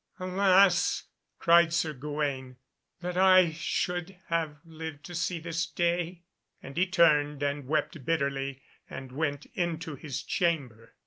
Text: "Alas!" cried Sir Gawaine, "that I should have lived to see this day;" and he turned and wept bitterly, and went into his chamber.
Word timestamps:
"Alas!" 0.19 1.03
cried 1.37 1.71
Sir 1.71 1.93
Gawaine, 1.93 2.55
"that 3.01 3.17
I 3.17 3.51
should 3.51 4.17
have 4.29 4.57
lived 4.65 5.03
to 5.05 5.13
see 5.13 5.37
this 5.39 5.67
day;" 5.67 6.23
and 6.59 6.75
he 6.75 6.87
turned 6.87 7.43
and 7.43 7.67
wept 7.67 8.03
bitterly, 8.03 8.63
and 8.89 9.11
went 9.11 9.45
into 9.53 9.93
his 9.93 10.23
chamber. 10.23 10.95